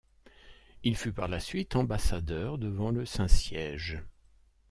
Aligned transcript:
Il 0.81 0.97
fut 0.97 1.13
par 1.13 1.27
la 1.27 1.39
suite 1.39 1.75
ambassadeur 1.75 2.57
devant 2.57 2.89
le 2.89 3.05
Saint-Siège. 3.05 4.01